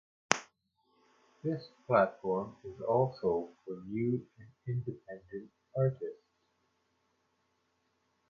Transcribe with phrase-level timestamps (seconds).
[1.43, 6.25] This platform is also for new and independent artists.